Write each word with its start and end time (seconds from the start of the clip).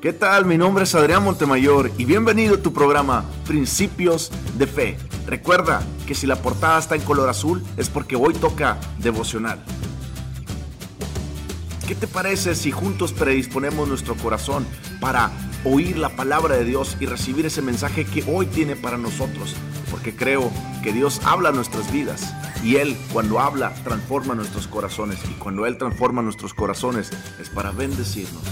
¿Qué 0.00 0.14
tal? 0.14 0.46
Mi 0.46 0.56
nombre 0.56 0.84
es 0.84 0.94
Adrián 0.94 1.22
Montemayor 1.24 1.90
y 1.98 2.06
bienvenido 2.06 2.54
a 2.54 2.62
tu 2.62 2.72
programa 2.72 3.26
Principios 3.46 4.32
de 4.56 4.66
Fe. 4.66 4.96
Recuerda 5.26 5.82
que 6.06 6.14
si 6.14 6.26
la 6.26 6.36
portada 6.36 6.78
está 6.78 6.94
en 6.94 7.02
color 7.02 7.28
azul 7.28 7.62
es 7.76 7.90
porque 7.90 8.16
hoy 8.16 8.32
toca 8.32 8.78
devocional. 8.96 9.62
¿Qué 11.86 11.94
te 11.94 12.06
parece 12.06 12.54
si 12.54 12.70
juntos 12.70 13.12
predisponemos 13.12 13.86
nuestro 13.88 14.14
corazón 14.14 14.64
para 15.02 15.30
oír 15.64 15.98
la 15.98 16.16
palabra 16.16 16.56
de 16.56 16.64
Dios 16.64 16.96
y 16.98 17.04
recibir 17.04 17.44
ese 17.44 17.60
mensaje 17.60 18.06
que 18.06 18.24
hoy 18.26 18.46
tiene 18.46 18.76
para 18.76 18.96
nosotros? 18.96 19.54
Porque 19.90 20.16
creo 20.16 20.50
que 20.82 20.94
Dios 20.94 21.20
habla 21.24 21.52
nuestras 21.52 21.92
vidas 21.92 22.34
y 22.64 22.76
Él 22.76 22.96
cuando 23.12 23.38
habla 23.38 23.74
transforma 23.84 24.34
nuestros 24.34 24.66
corazones 24.66 25.18
y 25.30 25.34
cuando 25.34 25.66
Él 25.66 25.76
transforma 25.76 26.22
nuestros 26.22 26.54
corazones 26.54 27.10
es 27.38 27.50
para 27.50 27.70
bendecirnos. 27.70 28.44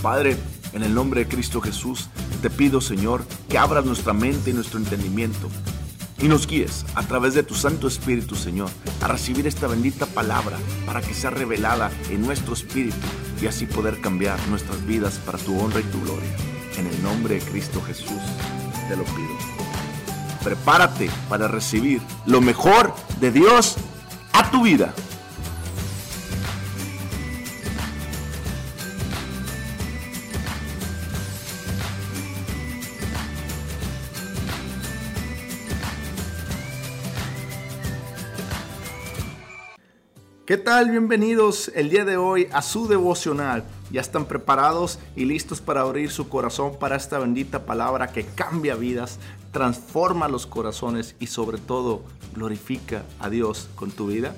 Padre, 0.00 0.38
en 0.74 0.82
el 0.82 0.94
nombre 0.94 1.24
de 1.24 1.28
Cristo 1.28 1.60
Jesús, 1.60 2.08
te 2.42 2.50
pido, 2.50 2.80
Señor, 2.80 3.24
que 3.48 3.56
abras 3.56 3.84
nuestra 3.84 4.12
mente 4.12 4.50
y 4.50 4.52
nuestro 4.52 4.78
entendimiento 4.78 5.48
y 6.24 6.28
nos 6.28 6.46
guíes 6.46 6.84
a 6.94 7.02
través 7.02 7.34
de 7.34 7.42
tu 7.42 7.54
Santo 7.54 7.86
Espíritu, 7.86 8.34
Señor, 8.34 8.70
a 9.02 9.08
recibir 9.08 9.46
esta 9.46 9.66
bendita 9.66 10.06
palabra 10.06 10.56
para 10.86 11.02
que 11.02 11.12
sea 11.12 11.30
revelada 11.30 11.90
en 12.10 12.22
nuestro 12.22 12.54
espíritu 12.54 12.96
y 13.42 13.46
así 13.46 13.66
poder 13.66 14.00
cambiar 14.00 14.38
nuestras 14.48 14.84
vidas 14.86 15.20
para 15.26 15.38
tu 15.38 15.58
honra 15.60 15.80
y 15.80 15.84
tu 15.84 16.00
gloria. 16.00 16.30
En 16.78 16.86
el 16.86 17.02
nombre 17.02 17.34
de 17.34 17.40
Cristo 17.42 17.82
Jesús, 17.82 18.22
te 18.88 18.96
lo 18.96 19.04
pido. 19.04 19.36
Prepárate 20.42 21.10
para 21.28 21.48
recibir 21.48 22.00
lo 22.26 22.40
mejor 22.40 22.94
de 23.20 23.30
Dios 23.30 23.76
a 24.32 24.50
tu 24.50 24.62
vida. 24.62 24.94
¿Qué 40.46 40.58
tal? 40.58 40.90
Bienvenidos 40.90 41.72
el 41.74 41.88
día 41.88 42.04
de 42.04 42.18
hoy 42.18 42.48
a 42.52 42.60
su 42.60 42.86
devocional. 42.86 43.64
Ya 43.90 44.02
están 44.02 44.26
preparados 44.26 44.98
y 45.16 45.24
listos 45.24 45.62
para 45.62 45.80
abrir 45.80 46.10
su 46.10 46.28
corazón 46.28 46.78
para 46.78 46.96
esta 46.96 47.18
bendita 47.18 47.64
palabra 47.64 48.08
que 48.08 48.26
cambia 48.26 48.74
vidas, 48.74 49.18
transforma 49.52 50.28
los 50.28 50.46
corazones 50.46 51.16
y 51.18 51.28
sobre 51.28 51.56
todo 51.56 52.02
glorifica 52.34 53.04
a 53.20 53.30
Dios 53.30 53.70
con 53.74 53.90
tu 53.90 54.08
vida. 54.08 54.36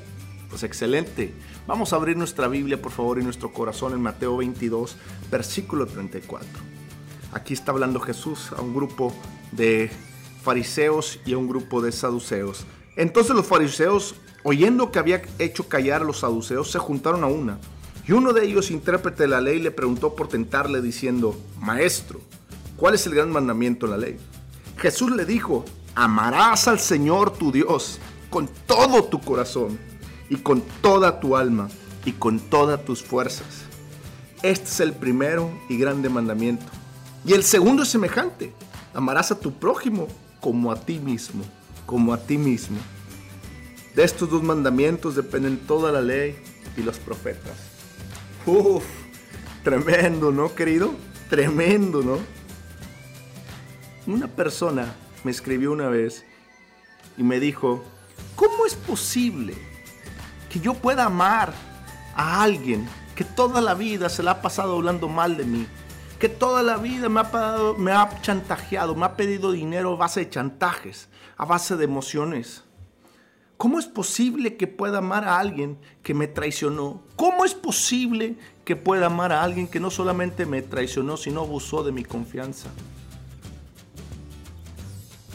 Pues 0.48 0.62
excelente. 0.62 1.34
Vamos 1.66 1.92
a 1.92 1.96
abrir 1.96 2.16
nuestra 2.16 2.46
Biblia 2.46 2.80
por 2.80 2.92
favor 2.92 3.18
y 3.18 3.24
nuestro 3.24 3.52
corazón 3.52 3.92
en 3.92 4.00
Mateo 4.00 4.36
22, 4.36 4.96
versículo 5.28 5.86
34. 5.86 6.48
Aquí 7.32 7.52
está 7.52 7.72
hablando 7.72 7.98
Jesús 7.98 8.52
a 8.56 8.60
un 8.60 8.76
grupo 8.76 9.12
de 9.50 9.90
fariseos 10.44 11.18
y 11.26 11.32
a 11.32 11.38
un 11.38 11.48
grupo 11.48 11.82
de 11.82 11.90
saduceos. 11.90 12.64
Entonces 12.94 13.34
los 13.34 13.46
fariseos 13.46 14.14
oyendo 14.48 14.92
que 14.92 15.00
había 15.00 15.22
hecho 15.40 15.68
callar 15.68 16.02
a 16.02 16.04
los 16.04 16.20
saduceos, 16.20 16.70
se 16.70 16.78
juntaron 16.78 17.24
a 17.24 17.26
una. 17.26 17.58
Y 18.06 18.12
uno 18.12 18.32
de 18.32 18.44
ellos, 18.44 18.70
intérprete 18.70 19.24
de 19.24 19.28
la 19.28 19.40
ley, 19.40 19.58
le 19.58 19.72
preguntó 19.72 20.14
por 20.14 20.28
tentarle 20.28 20.80
diciendo, 20.80 21.36
Maestro, 21.58 22.20
¿cuál 22.76 22.94
es 22.94 23.04
el 23.08 23.16
gran 23.16 23.32
mandamiento 23.32 23.86
en 23.86 23.90
la 23.90 23.98
ley? 23.98 24.18
Jesús 24.76 25.10
le 25.10 25.24
dijo, 25.24 25.64
amarás 25.96 26.68
al 26.68 26.78
Señor 26.78 27.32
tu 27.32 27.50
Dios 27.50 27.98
con 28.30 28.48
todo 28.68 29.02
tu 29.02 29.20
corazón 29.20 29.80
y 30.30 30.36
con 30.36 30.62
toda 30.80 31.18
tu 31.18 31.36
alma 31.36 31.68
y 32.04 32.12
con 32.12 32.38
todas 32.38 32.84
tus 32.84 33.02
fuerzas. 33.02 33.64
Este 34.44 34.68
es 34.68 34.78
el 34.78 34.92
primero 34.92 35.50
y 35.68 35.76
grande 35.76 36.08
mandamiento. 36.08 36.66
Y 37.24 37.32
el 37.32 37.42
segundo 37.42 37.82
es 37.82 37.88
semejante, 37.88 38.52
amarás 38.94 39.32
a 39.32 39.40
tu 39.40 39.52
prójimo 39.54 40.06
como 40.40 40.70
a 40.70 40.76
ti 40.76 41.00
mismo, 41.00 41.42
como 41.84 42.14
a 42.14 42.18
ti 42.18 42.38
mismo. 42.38 42.78
De 43.96 44.04
estos 44.04 44.28
dos 44.28 44.42
mandamientos 44.42 45.16
dependen 45.16 45.56
toda 45.56 45.90
la 45.90 46.02
ley 46.02 46.38
y 46.76 46.82
los 46.82 46.98
profetas. 46.98 47.54
Uf, 48.44 48.84
tremendo, 49.64 50.30
¿no, 50.30 50.54
querido? 50.54 50.94
Tremendo, 51.30 52.02
¿no? 52.02 52.18
Una 54.06 54.28
persona 54.28 54.94
me 55.24 55.30
escribió 55.30 55.72
una 55.72 55.88
vez 55.88 56.26
y 57.16 57.22
me 57.22 57.40
dijo, 57.40 57.84
¿cómo 58.34 58.66
es 58.66 58.74
posible 58.74 59.54
que 60.50 60.60
yo 60.60 60.74
pueda 60.74 61.06
amar 61.06 61.54
a 62.14 62.42
alguien 62.42 62.86
que 63.14 63.24
toda 63.24 63.62
la 63.62 63.72
vida 63.72 64.10
se 64.10 64.22
la 64.22 64.32
ha 64.32 64.42
pasado 64.42 64.76
hablando 64.76 65.08
mal 65.08 65.38
de 65.38 65.44
mí? 65.46 65.66
Que 66.18 66.28
toda 66.28 66.62
la 66.62 66.76
vida 66.76 67.08
me 67.08 67.20
ha, 67.20 67.58
me 67.78 67.92
ha 67.92 68.20
chantajeado, 68.20 68.94
me 68.94 69.06
ha 69.06 69.16
pedido 69.16 69.52
dinero 69.52 69.94
a 69.94 69.96
base 69.96 70.20
de 70.20 70.28
chantajes, 70.28 71.08
a 71.38 71.46
base 71.46 71.76
de 71.76 71.84
emociones. 71.84 72.65
¿Cómo 73.56 73.78
es 73.78 73.86
posible 73.86 74.56
que 74.56 74.66
pueda 74.66 74.98
amar 74.98 75.24
a 75.24 75.38
alguien 75.38 75.78
que 76.02 76.12
me 76.12 76.26
traicionó? 76.26 77.00
¿Cómo 77.16 77.44
es 77.44 77.54
posible 77.54 78.36
que 78.64 78.76
pueda 78.76 79.06
amar 79.06 79.32
a 79.32 79.42
alguien 79.42 79.66
que 79.66 79.80
no 79.80 79.90
solamente 79.90 80.44
me 80.44 80.60
traicionó, 80.60 81.16
sino 81.16 81.40
abusó 81.40 81.82
de 81.82 81.92
mi 81.92 82.04
confianza? 82.04 82.68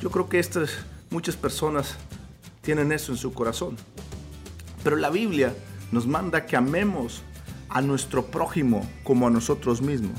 Yo 0.01 0.11
creo 0.11 0.29
que 0.29 0.39
estas 0.39 0.69
muchas 1.09 1.35
personas 1.35 1.95
tienen 2.61 2.91
eso 2.91 3.11
en 3.11 3.17
su 3.17 3.33
corazón. 3.33 3.75
Pero 4.83 4.97
la 4.97 5.09
Biblia 5.09 5.55
nos 5.91 6.05
manda 6.05 6.45
que 6.45 6.55
amemos 6.55 7.23
a 7.69 7.81
nuestro 7.81 8.27
prójimo 8.27 8.87
como 9.03 9.27
a 9.27 9.31
nosotros 9.31 9.81
mismos. 9.81 10.17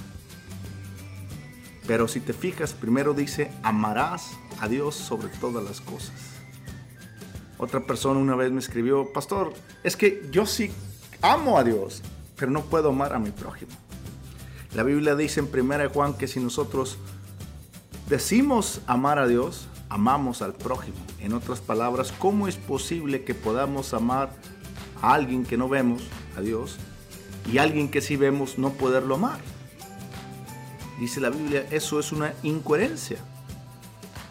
Pero 1.87 2.09
si 2.09 2.21
te 2.21 2.33
fijas, 2.33 2.73
primero 2.73 3.15
dice, 3.15 3.51
amarás 3.63 4.31
a 4.61 4.69
Dios 4.69 4.95
sobre 4.97 5.29
todas 5.29 5.63
las 5.65 5.81
cosas. 5.81 6.32
Otra 7.63 7.79
persona 7.79 8.19
una 8.19 8.35
vez 8.35 8.51
me 8.51 8.59
escribió, 8.59 9.13
pastor, 9.13 9.53
es 9.85 9.97
que 9.97 10.27
yo 10.33 10.47
sí 10.47 10.73
amo 11.21 11.57
a 11.59 11.63
Dios, 11.63 12.03
pero 12.35 12.51
no 12.51 12.63
puedo 12.63 12.89
amar 12.89 13.13
a 13.13 13.21
mi 13.21 13.31
prójimo. 13.31 13.71
La 14.75 14.83
Biblia 14.83 15.15
dice 15.15 15.39
en 15.39 15.49
1 15.49 15.91
Juan 15.91 16.15
que 16.15 16.27
si 16.27 16.41
nosotros 16.41 16.99
decimos 18.09 18.81
amar 18.89 19.21
a 19.21 19.29
Dios, 19.29 19.69
amamos 19.91 20.43
al 20.43 20.55
prójimo. 20.55 20.97
En 21.21 21.35
otras 21.35 21.61
palabras, 21.61 22.13
¿cómo 22.19 22.49
es 22.49 22.57
posible 22.57 23.23
que 23.23 23.33
podamos 23.33 23.95
amar 23.95 24.33
a 25.01 25.15
alguien 25.15 25.45
que 25.45 25.57
no 25.57 25.69
vemos, 25.69 26.03
a 26.37 26.41
Dios, 26.41 26.79
y 27.49 27.59
a 27.59 27.63
alguien 27.63 27.93
que 27.93 28.01
sí 28.01 28.17
vemos 28.17 28.59
no 28.59 28.71
poderlo 28.71 29.15
amar? 29.15 29.39
Dice 30.99 31.21
la 31.21 31.31
Biblia, 31.31 31.65
eso 31.71 32.01
es 32.01 32.11
una 32.11 32.35
incoherencia. 32.43 33.19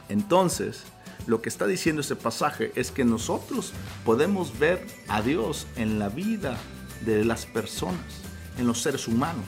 Entonces, 0.10 0.84
lo 1.28 1.42
que 1.42 1.50
está 1.50 1.68
diciendo 1.68 2.02
ese 2.02 2.16
pasaje 2.16 2.72
es 2.76 2.92
que 2.92 3.06
nosotros 3.06 3.74
podemos 4.06 4.58
ver 4.58 4.86
a 5.08 5.22
Dios 5.22 5.68
en 5.76 6.00
la 6.00 6.10
vida 6.10 6.58
de 7.06 7.24
las 7.26 7.46
personas, 7.46 8.06
en 8.58 8.68
los 8.68 8.82
seres 8.82 9.08
humanos, 9.08 9.46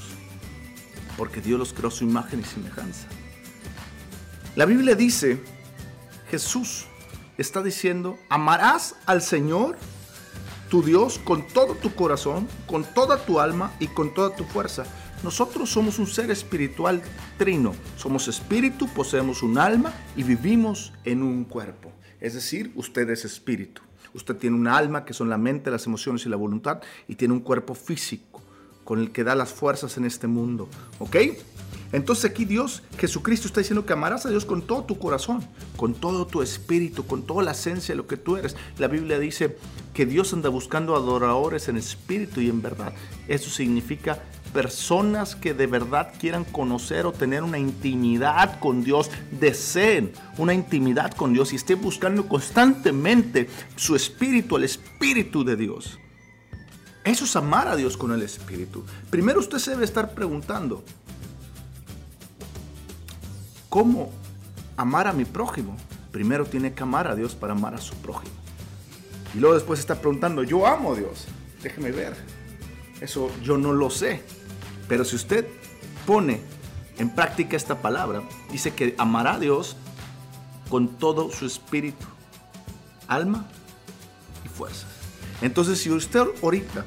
porque 1.18 1.42
Dios 1.42 1.60
los 1.60 1.74
creó 1.74 1.92
su 1.92 2.04
imagen 2.04 2.42
y 2.42 2.44
semejanza. 2.44 3.08
La 4.56 4.66
Biblia 4.66 4.96
dice, 4.96 5.42
Jesús 6.30 6.86
está 7.38 7.64
diciendo, 7.64 8.18
amarás 8.30 8.96
al 9.06 9.22
Señor 9.22 9.78
tu 10.70 10.84
Dios 10.84 11.20
con 11.24 11.48
todo 11.48 11.76
tu 11.76 11.94
corazón, 11.94 12.48
con 12.68 12.84
toda 12.84 13.26
tu 13.26 13.40
alma 13.40 13.74
y 13.80 13.88
con 13.88 14.14
toda 14.14 14.36
tu 14.36 14.44
fuerza. 14.44 14.86
Nosotros 15.24 15.70
somos 15.70 16.00
un 16.00 16.08
ser 16.08 16.30
espiritual 16.32 17.02
trino. 17.38 17.74
Somos 17.96 18.28
espíritu, 18.28 18.88
poseemos 18.90 19.42
un 19.42 19.58
alma 19.58 19.94
y 20.18 20.24
vivimos 20.24 20.92
en 21.06 21.24
un 21.24 21.46
cuerpo. 21.46 21.92
Es 22.20 22.34
decir, 22.34 22.74
usted 22.76 23.10
es 23.10 23.24
espíritu. 23.24 23.82
Usted 24.14 24.36
tiene 24.36 24.58
un 24.58 24.68
alma 24.68 25.06
que 25.06 25.14
son 25.14 25.30
la 25.30 25.38
mente, 25.38 25.72
las 25.72 25.86
emociones 25.86 26.26
y 26.26 26.30
la 26.30 26.36
voluntad 26.36 26.82
y 27.08 27.16
tiene 27.16 27.34
un 27.34 27.40
cuerpo 27.40 27.74
físico 27.74 28.42
con 28.84 29.00
el 29.00 29.12
que 29.12 29.24
da 29.24 29.34
las 29.34 29.54
fuerzas 29.54 29.98
en 29.98 30.04
este 30.04 30.28
mundo. 30.28 30.68
¿Ok? 31.00 31.16
Entonces 31.94 32.30
aquí 32.30 32.44
Dios, 32.44 32.84
Jesucristo 32.98 33.48
está 33.48 33.62
diciendo 33.62 33.86
que 33.86 33.94
amarás 33.94 34.26
a 34.26 34.30
Dios 34.30 34.46
con 34.46 34.64
todo 34.64 34.84
tu 34.84 35.00
corazón, 35.00 35.48
con 35.78 35.94
todo 35.94 36.26
tu 36.26 36.42
espíritu, 36.42 37.06
con 37.06 37.24
toda 37.24 37.44
la 37.44 37.52
esencia 37.52 37.94
de 37.94 37.98
lo 37.98 38.08
que 38.08 38.18
tú 38.18 38.36
eres. 38.36 38.58
La 38.78 38.88
Biblia 38.88 39.20
dice 39.20 39.58
que 39.94 40.06
Dios 40.06 40.34
anda 40.34 40.50
buscando 40.50 40.96
adoradores 40.96 41.70
en 41.70 41.78
espíritu 41.78 42.42
y 42.42 42.50
en 42.50 42.62
verdad. 42.62 42.94
Eso 43.28 43.50
significa 43.50 44.22
personas 44.54 45.36
que 45.36 45.54
de 45.54 45.68
verdad 45.68 46.14
quieran 46.20 46.46
conocer 46.46 47.06
o 47.06 47.12
tener 47.12 47.44
una 47.44 47.58
intimidad 47.58 48.60
con 48.60 48.84
Dios, 48.84 49.10
deseen 49.32 50.14
una 50.38 50.54
intimidad 50.54 51.12
con 51.14 51.34
Dios 51.34 51.52
y 51.52 51.58
estén 51.58 51.82
buscando 51.82 52.28
constantemente 52.28 53.50
su 53.76 53.96
espíritu, 53.96 54.56
el 54.56 54.64
espíritu 54.64 55.44
de 55.44 55.56
Dios. 55.56 56.00
Eso 57.04 57.26
es 57.26 57.36
amar 57.36 57.68
a 57.68 57.76
Dios 57.76 57.98
con 57.98 58.14
el 58.14 58.22
espíritu. 58.22 58.86
Primero 59.10 59.40
usted 59.40 59.58
se 59.58 59.72
debe 59.72 59.84
estar 59.84 60.14
preguntando, 60.14 60.84
¿cómo 63.68 64.12
amar 64.78 65.08
a 65.08 65.14
mi 65.14 65.26
prójimo? 65.26 65.76
Primero 66.12 66.46
tiene 66.46 66.74
que 66.74 66.84
amar 66.84 67.08
a 67.08 67.16
Dios 67.16 67.36
para 67.36 67.54
amar 67.54 67.74
a 67.74 67.80
su 67.80 67.96
prójimo. 67.96 68.34
Y 69.36 69.40
luego 69.40 69.56
después 69.56 69.80
está 69.80 69.96
preguntando, 69.96 70.44
yo 70.44 70.68
amo 70.68 70.94
a 70.94 70.96
Dios. 70.96 71.26
Déjeme 71.62 71.92
ver. 71.92 72.16
Eso 73.02 73.30
yo 73.42 73.58
no 73.58 73.74
lo 73.74 73.90
sé. 73.90 74.22
Pero 74.94 75.06
si 75.06 75.16
usted 75.16 75.48
pone 76.06 76.40
en 77.00 77.10
práctica 77.10 77.58
esta 77.58 77.82
palabra, 77.82 78.22
dice 78.52 78.76
que 78.76 78.94
amará 79.00 79.34
a 79.34 79.40
Dios 79.40 79.76
con 80.70 80.88
todo 80.88 81.32
su 81.32 81.48
espíritu, 81.48 82.06
alma 83.08 83.48
y 84.46 84.50
fuerzas. 84.50 84.86
Entonces, 85.42 85.80
si 85.80 85.90
usted 85.90 86.22
ahorita 86.44 86.86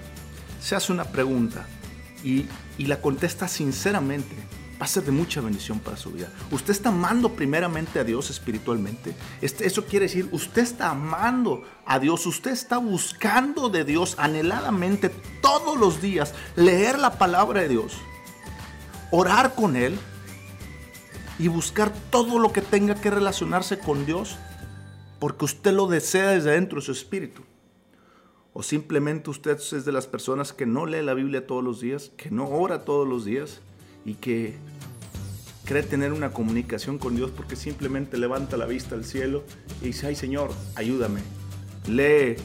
se 0.63 0.77
hace 0.77 0.93
una 0.93 1.07
pregunta 1.07 1.67
y, 2.23 2.47
y 2.79 2.87
la 2.87 3.01
contesta 3.01 3.49
sinceramente, 3.49 4.37
va 4.81 4.85
a 4.85 4.89
ser 4.89 5.05
de 5.05 5.13
mucha 5.13 5.41
bendición 5.41 5.79
para 5.79 5.97
su 5.97 6.11
vida. 6.11 6.31
Usted 6.51 6.73
está 6.73 6.91
amando 6.91 7.33
primeramente 7.33 7.99
a 7.99 8.05
Dios 8.05 8.29
espiritualmente. 8.29 9.15
Este, 9.41 9.67
eso 9.67 9.87
quiere 9.87 10.07
decir, 10.07 10.29
usted 10.33 10.63
está 10.63 10.91
amando 10.91 11.65
a 11.87 11.99
Dios, 11.99 12.27
usted 12.27 12.51
está 12.51 12.79
buscando 12.79 13.69
de 13.69 13.85
Dios 13.85 14.15
anheladamente 14.19 15.11
todos 15.41 15.79
los 15.79 16.03
días, 16.03 16.35
leer 16.57 16.99
la 16.99 17.19
palabra 17.19 17.63
de 17.63 17.69
Dios, 17.69 17.95
orar 19.11 19.55
con 19.55 19.77
Él 19.77 19.99
y 21.39 21.49
buscar 21.49 21.93
todo 22.11 22.39
lo 22.39 22.53
que 22.53 22.63
tenga 22.63 22.97
que 22.97 23.11
relacionarse 23.11 23.79
con 23.79 24.05
Dios, 24.05 24.37
porque 25.19 25.47
usted 25.47 25.73
lo 25.73 25.87
desea 25.87 26.31
desde 26.31 26.51
dentro 26.51 26.81
de 26.81 26.87
su 26.87 26.93
espíritu. 26.93 27.43
O 28.53 28.63
simplemente 28.63 29.31
usted 29.31 29.59
es 29.59 29.85
de 29.85 29.93
las 29.93 30.07
personas 30.07 30.53
que 30.53 30.67
no 30.67 30.87
lee 30.87 31.03
la 31.03 31.15
Biblia 31.15 31.47
todos 31.47 31.63
los 31.63 31.81
días, 31.81 32.11
que 32.17 32.31
no 32.31 32.49
ora 32.49 32.85
todos 32.85 33.07
los 33.07 33.25
días 33.25 33.61
y 34.07 34.15
que 34.15 34.55
cree 35.65 35.83
tener 35.83 36.13
una 36.13 36.31
comunicación 36.31 36.97
con 36.97 37.17
Dios 37.17 37.33
porque 37.37 37.57
simplemente 37.57 38.17
levanta 38.17 38.57
la 38.57 38.65
vista 38.65 38.95
al 38.95 39.05
cielo 39.05 39.43
y 39.83 39.87
dice, 39.87 40.07
ay 40.07 40.15
Señor, 40.15 40.53
ayúdame. 40.77 41.21
Lee, 41.89 42.37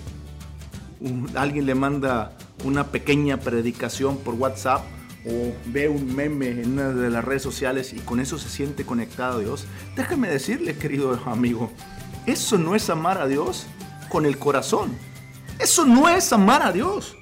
alguien 1.35 1.67
le 1.67 1.75
manda 1.75 2.35
una 2.65 2.87
pequeña 2.87 3.37
predicación 3.37 4.17
por 4.17 4.33
WhatsApp 4.33 4.83
o 5.25 5.53
ve 5.67 5.87
un 5.87 6.15
meme 6.15 6.49
en 6.49 6.73
una 6.73 6.89
de 6.89 7.11
las 7.11 7.23
redes 7.23 7.43
sociales 7.43 7.93
y 7.93 7.99
con 7.99 8.19
eso 8.19 8.39
se 8.39 8.49
siente 8.49 8.83
conectado 8.83 9.37
a 9.37 9.41
Dios. 9.41 9.65
Déjame 9.95 10.29
decirle, 10.29 10.75
querido 10.75 11.21
amigo, 11.27 11.71
eso 12.25 12.57
no 12.57 12.75
es 12.75 12.89
amar 12.89 13.19
a 13.19 13.27
Dios 13.27 13.67
con 14.09 14.25
el 14.25 14.39
corazón. 14.39 14.91
Eso 15.59 15.85
no 15.85 16.09
es 16.09 16.33
amar 16.33 16.63
a 16.63 16.71
Dios. 16.71 17.15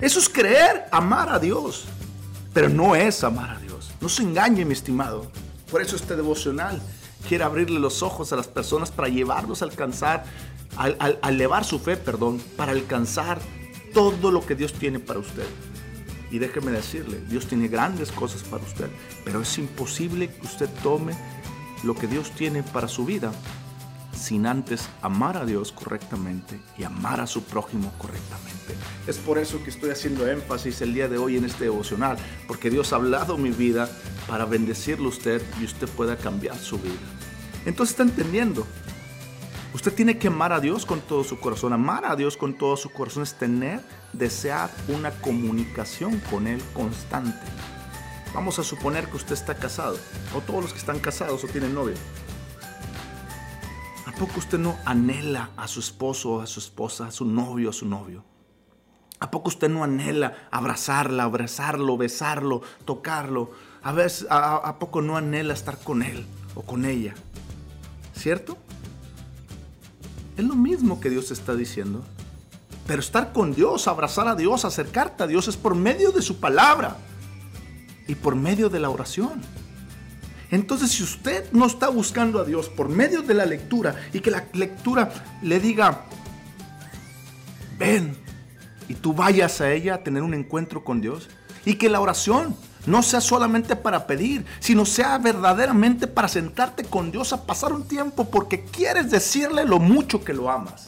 Eso 0.00 0.18
es 0.18 0.30
creer 0.30 0.86
amar 0.90 1.28
a 1.28 1.38
Dios 1.38 1.86
pero 2.54 2.68
no 2.68 2.94
es 2.94 3.22
amar 3.24 3.50
a 3.50 3.58
Dios. 3.58 3.90
No 4.00 4.08
se 4.08 4.22
engañe, 4.22 4.64
mi 4.64 4.72
estimado. 4.72 5.30
Por 5.70 5.82
eso 5.82 5.96
este 5.96 6.16
devocional 6.16 6.80
quiere 7.28 7.44
abrirle 7.44 7.80
los 7.80 8.02
ojos 8.02 8.32
a 8.32 8.36
las 8.36 8.46
personas 8.46 8.90
para 8.90 9.08
llevarlos 9.08 9.60
a 9.60 9.64
alcanzar, 9.66 10.24
a, 10.76 11.28
elevar 11.28 11.64
su 11.64 11.80
fe, 11.80 11.96
perdón, 11.96 12.40
para 12.56 12.72
alcanzar 12.72 13.40
todo 13.92 14.30
lo 14.30 14.46
que 14.46 14.54
Dios 14.54 14.72
tiene 14.72 15.00
para 15.00 15.18
usted. 15.18 15.46
Y 16.30 16.38
déjeme 16.38 16.70
decirle, 16.70 17.20
Dios 17.28 17.46
tiene 17.46 17.68
grandes 17.68 18.12
cosas 18.12 18.42
para 18.44 18.64
usted, 18.64 18.88
pero 19.24 19.42
es 19.42 19.58
imposible 19.58 20.28
que 20.28 20.46
usted 20.46 20.68
tome 20.82 21.14
lo 21.82 21.94
que 21.94 22.06
Dios 22.06 22.30
tiene 22.30 22.62
para 22.62 22.88
su 22.88 23.04
vida 23.04 23.32
sin 24.16 24.46
antes 24.46 24.88
amar 25.02 25.36
a 25.36 25.44
Dios 25.44 25.72
correctamente 25.72 26.60
y 26.78 26.84
amar 26.84 27.20
a 27.20 27.26
su 27.26 27.42
prójimo 27.44 27.92
correctamente. 27.98 28.74
Es 29.06 29.18
por 29.18 29.38
eso 29.38 29.62
que 29.62 29.70
estoy 29.70 29.90
haciendo 29.90 30.28
énfasis 30.28 30.80
el 30.80 30.94
día 30.94 31.08
de 31.08 31.18
hoy 31.18 31.36
en 31.36 31.44
este 31.44 31.64
devocional, 31.64 32.16
porque 32.46 32.70
Dios 32.70 32.92
ha 32.92 32.96
hablado 32.96 33.36
mi 33.36 33.50
vida 33.50 33.88
para 34.28 34.44
bendecirle 34.44 35.06
a 35.06 35.08
usted 35.08 35.42
y 35.60 35.64
usted 35.64 35.88
pueda 35.88 36.16
cambiar 36.16 36.56
su 36.56 36.78
vida. 36.78 36.94
Entonces 37.66 37.92
está 37.92 38.02
entendiendo. 38.02 38.66
Usted 39.74 39.92
tiene 39.92 40.18
que 40.18 40.28
amar 40.28 40.52
a 40.52 40.60
Dios 40.60 40.86
con 40.86 41.00
todo 41.00 41.24
su 41.24 41.40
corazón. 41.40 41.72
Amar 41.72 42.04
a 42.04 42.14
Dios 42.14 42.36
con 42.36 42.54
todo 42.54 42.76
su 42.76 42.90
corazón 42.90 43.24
es 43.24 43.34
tener, 43.34 43.80
desear 44.12 44.70
una 44.88 45.10
comunicación 45.10 46.20
con 46.30 46.46
Él 46.46 46.62
constante. 46.72 47.44
Vamos 48.32 48.58
a 48.58 48.64
suponer 48.64 49.08
que 49.08 49.16
usted 49.16 49.34
está 49.34 49.54
casado, 49.54 49.98
o 50.34 50.40
todos 50.40 50.62
los 50.62 50.72
que 50.72 50.78
están 50.78 50.98
casados 50.98 51.42
o 51.44 51.48
tienen 51.48 51.74
novia. 51.74 51.94
¿A 54.14 54.16
poco 54.16 54.38
usted 54.38 54.60
no 54.60 54.76
anhela 54.84 55.50
a 55.56 55.66
su 55.66 55.80
esposo, 55.80 56.40
a 56.40 56.46
su 56.46 56.60
esposa, 56.60 57.08
a 57.08 57.10
su 57.10 57.24
novio, 57.24 57.70
a 57.70 57.72
su 57.72 57.84
novio? 57.84 58.22
¿A 59.18 59.28
poco 59.28 59.48
usted 59.48 59.68
no 59.68 59.82
anhela 59.82 60.46
abrazarla, 60.52 61.24
abrazarlo, 61.24 61.96
besarlo, 61.96 62.62
tocarlo? 62.84 63.50
¿A, 63.82 63.90
veces, 63.90 64.28
a, 64.30 64.78
poco 64.78 65.02
no 65.02 65.16
anhela 65.16 65.52
estar 65.52 65.78
con 65.78 66.04
él 66.04 66.26
o 66.54 66.62
con 66.62 66.84
ella? 66.84 67.14
¿Cierto? 68.14 68.56
Es 70.36 70.44
lo 70.44 70.54
mismo 70.54 71.00
que 71.00 71.10
Dios 71.10 71.32
está 71.32 71.56
diciendo. 71.56 72.04
Pero 72.86 73.00
estar 73.00 73.32
con 73.32 73.52
Dios, 73.52 73.88
abrazar 73.88 74.28
a 74.28 74.36
Dios, 74.36 74.64
acercarte 74.64 75.24
a 75.24 75.26
Dios 75.26 75.48
es 75.48 75.56
por 75.56 75.74
medio 75.74 76.12
de 76.12 76.22
su 76.22 76.38
palabra 76.38 76.98
y 78.06 78.14
por 78.14 78.36
medio 78.36 78.68
de 78.70 78.78
la 78.78 78.90
oración. 78.90 79.42
Entonces, 80.50 80.90
si 80.90 81.02
usted 81.02 81.50
no 81.52 81.66
está 81.66 81.88
buscando 81.88 82.40
a 82.40 82.44
Dios 82.44 82.68
por 82.68 82.88
medio 82.88 83.22
de 83.22 83.34
la 83.34 83.46
lectura 83.46 83.96
y 84.12 84.20
que 84.20 84.30
la 84.30 84.44
lectura 84.52 85.10
le 85.42 85.58
diga, 85.60 86.04
ven, 87.78 88.16
y 88.88 88.94
tú 88.94 89.14
vayas 89.14 89.60
a 89.60 89.72
ella 89.72 89.94
a 89.94 90.02
tener 90.02 90.22
un 90.22 90.34
encuentro 90.34 90.84
con 90.84 91.00
Dios, 91.00 91.28
y 91.64 91.74
que 91.74 91.88
la 91.88 92.00
oración 92.00 92.54
no 92.86 93.02
sea 93.02 93.20
solamente 93.20 93.76
para 93.76 94.06
pedir, 94.06 94.44
sino 94.60 94.84
sea 94.84 95.18
verdaderamente 95.18 96.06
para 96.06 96.28
sentarte 96.28 96.84
con 96.84 97.10
Dios 97.10 97.32
a 97.32 97.46
pasar 97.46 97.72
un 97.72 97.88
tiempo 97.88 98.28
porque 98.28 98.64
quieres 98.64 99.10
decirle 99.10 99.64
lo 99.64 99.78
mucho 99.78 100.22
que 100.22 100.34
lo 100.34 100.50
amas. 100.50 100.86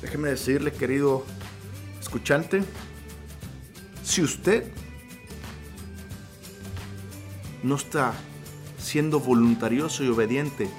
Déjeme 0.00 0.30
decirle, 0.30 0.72
querido 0.72 1.24
escuchante, 2.00 2.62
si 4.02 4.22
usted 4.22 4.72
no 7.66 7.74
está 7.74 8.14
siendo 8.78 9.18
voluntarioso 9.18 10.04
y 10.04 10.08
obediente 10.08 10.70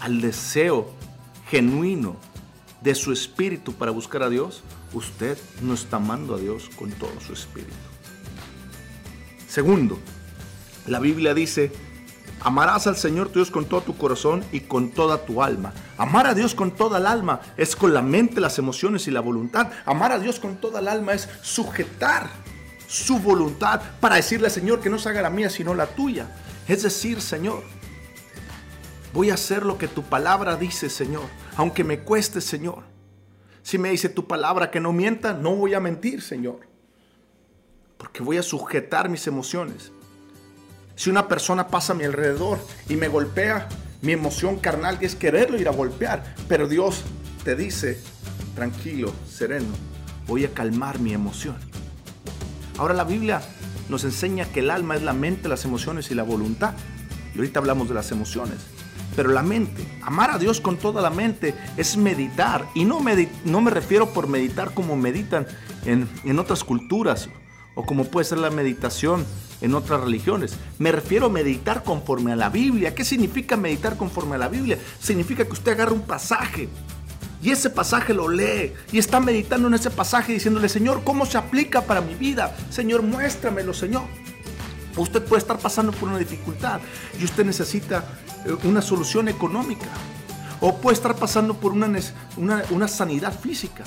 al 0.00 0.20
deseo 0.20 0.90
genuino 1.48 2.16
de 2.80 2.94
su 2.94 3.12
espíritu 3.12 3.72
para 3.72 3.92
buscar 3.92 4.22
a 4.22 4.28
Dios, 4.28 4.62
usted 4.92 5.38
no 5.62 5.74
está 5.74 5.96
amando 5.96 6.34
a 6.34 6.38
Dios 6.38 6.70
con 6.76 6.90
todo 6.90 7.20
su 7.20 7.32
espíritu. 7.32 7.72
Segundo, 9.48 9.98
la 10.86 10.98
Biblia 10.98 11.34
dice, 11.34 11.72
amarás 12.40 12.86
al 12.86 12.96
Señor 12.96 13.28
tu 13.28 13.34
Dios 13.38 13.50
con 13.50 13.64
todo 13.64 13.82
tu 13.82 13.96
corazón 13.96 14.44
y 14.52 14.60
con 14.60 14.90
toda 14.90 15.24
tu 15.24 15.42
alma. 15.42 15.72
Amar 15.98 16.26
a 16.26 16.34
Dios 16.34 16.54
con 16.54 16.72
toda 16.72 16.98
el 16.98 17.06
alma 17.06 17.40
es 17.56 17.76
con 17.76 17.94
la 17.94 18.02
mente, 18.02 18.40
las 18.40 18.58
emociones 18.58 19.06
y 19.06 19.12
la 19.12 19.20
voluntad. 19.20 19.70
Amar 19.84 20.12
a 20.12 20.18
Dios 20.18 20.40
con 20.40 20.56
toda 20.56 20.80
el 20.80 20.88
alma 20.88 21.14
es 21.14 21.28
sujetar 21.42 22.28
su 22.86 23.18
voluntad 23.18 23.80
para 24.00 24.16
decirle, 24.16 24.50
Señor, 24.50 24.80
que 24.80 24.90
no 24.90 24.98
se 24.98 25.08
haga 25.08 25.22
la 25.22 25.30
mía 25.30 25.50
sino 25.50 25.74
la 25.74 25.86
tuya. 25.86 26.28
Es 26.68 26.82
decir, 26.82 27.20
Señor, 27.20 27.62
voy 29.12 29.30
a 29.30 29.34
hacer 29.34 29.64
lo 29.64 29.78
que 29.78 29.88
tu 29.88 30.02
palabra 30.02 30.56
dice, 30.56 30.90
Señor, 30.90 31.24
aunque 31.56 31.84
me 31.84 32.00
cueste, 32.00 32.40
Señor. 32.40 32.84
Si 33.62 33.78
me 33.78 33.90
dice 33.90 34.08
tu 34.08 34.26
palabra 34.26 34.70
que 34.70 34.80
no 34.80 34.92
mienta, 34.92 35.32
no 35.32 35.56
voy 35.56 35.74
a 35.74 35.80
mentir, 35.80 36.22
Señor. 36.22 36.60
Porque 37.98 38.22
voy 38.22 38.36
a 38.36 38.42
sujetar 38.42 39.08
mis 39.08 39.26
emociones. 39.26 39.90
Si 40.94 41.10
una 41.10 41.28
persona 41.28 41.68
pasa 41.68 41.92
a 41.92 41.96
mi 41.96 42.04
alrededor 42.04 42.58
y 42.88 42.96
me 42.96 43.08
golpea, 43.08 43.68
mi 44.02 44.12
emoción 44.12 44.58
carnal 44.58 44.98
es 45.00 45.16
quererlo 45.16 45.58
ir 45.58 45.68
a 45.68 45.72
golpear. 45.72 46.34
Pero 46.48 46.68
Dios 46.68 47.02
te 47.42 47.56
dice, 47.56 48.00
tranquilo, 48.54 49.12
sereno, 49.28 49.74
voy 50.26 50.44
a 50.44 50.54
calmar 50.54 50.98
mi 51.00 51.12
emoción. 51.12 51.56
Ahora 52.78 52.94
la 52.94 53.04
Biblia 53.04 53.42
nos 53.88 54.04
enseña 54.04 54.44
que 54.46 54.60
el 54.60 54.70
alma 54.70 54.96
es 54.96 55.02
la 55.02 55.12
mente, 55.12 55.48
las 55.48 55.64
emociones 55.64 56.10
y 56.10 56.14
la 56.14 56.22
voluntad. 56.22 56.74
Y 57.34 57.38
ahorita 57.38 57.60
hablamos 57.60 57.88
de 57.88 57.94
las 57.94 58.10
emociones. 58.12 58.58
Pero 59.14 59.30
la 59.30 59.42
mente, 59.42 59.82
amar 60.02 60.30
a 60.30 60.38
Dios 60.38 60.60
con 60.60 60.76
toda 60.76 61.00
la 61.00 61.10
mente 61.10 61.54
es 61.76 61.96
meditar. 61.96 62.66
Y 62.74 62.84
no, 62.84 63.00
no 63.44 63.60
me 63.60 63.70
refiero 63.70 64.12
por 64.12 64.28
meditar 64.28 64.74
como 64.74 64.96
meditan 64.96 65.46
en, 65.84 66.08
en 66.24 66.38
otras 66.38 66.64
culturas 66.64 67.30
o 67.74 67.84
como 67.84 68.04
puede 68.04 68.24
ser 68.24 68.38
la 68.38 68.50
meditación 68.50 69.24
en 69.60 69.74
otras 69.74 70.00
religiones. 70.00 70.56
Me 70.78 70.92
refiero 70.92 71.26
a 71.26 71.30
meditar 71.30 71.82
conforme 71.82 72.32
a 72.32 72.36
la 72.36 72.50
Biblia. 72.50 72.94
¿Qué 72.94 73.04
significa 73.04 73.56
meditar 73.56 73.96
conforme 73.96 74.34
a 74.34 74.38
la 74.38 74.48
Biblia? 74.48 74.78
Significa 75.00 75.44
que 75.44 75.52
usted 75.52 75.72
agarra 75.72 75.92
un 75.92 76.02
pasaje 76.02 76.68
y 77.42 77.50
ese 77.50 77.70
pasaje 77.70 78.14
lo 78.14 78.28
lee 78.28 78.72
y 78.92 78.98
está 78.98 79.20
meditando 79.20 79.68
en 79.68 79.74
ese 79.74 79.90
pasaje 79.90 80.32
diciéndole, 80.32 80.68
Señor, 80.68 81.02
¿cómo 81.04 81.26
se 81.26 81.38
aplica 81.38 81.82
para 81.82 82.00
mi 82.00 82.14
vida? 82.14 82.56
Señor, 82.70 83.02
muéstramelo, 83.02 83.74
Señor. 83.74 84.04
Usted 84.96 85.22
puede 85.22 85.40
estar 85.40 85.58
pasando 85.58 85.92
por 85.92 86.08
una 86.08 86.18
dificultad 86.18 86.80
y 87.20 87.24
usted 87.24 87.44
necesita 87.44 88.04
eh, 88.46 88.56
una 88.64 88.80
solución 88.80 89.28
económica. 89.28 89.88
O 90.60 90.78
puede 90.78 90.94
estar 90.94 91.14
pasando 91.14 91.54
por 91.54 91.72
una, 91.72 91.90
una, 92.38 92.64
una 92.70 92.88
sanidad 92.88 93.38
física. 93.38 93.84